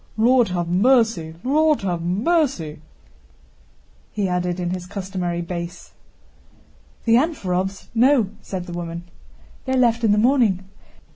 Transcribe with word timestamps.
"Lord 0.17 0.47
have 0.47 0.67
mercy, 0.67 1.35
Lord 1.43 1.81
have 1.83 2.01
mercy!" 2.01 2.81
he 4.11 4.27
added 4.27 4.59
in 4.59 4.71
his 4.71 4.87
customary 4.87 5.43
bass. 5.43 5.93
"The 7.05 7.13
Anférovs? 7.17 7.85
No," 7.93 8.31
said 8.41 8.65
the 8.65 8.73
woman. 8.73 9.03
"They 9.65 9.73
left 9.73 10.03
in 10.03 10.11
the 10.11 10.17
morning. 10.17 10.67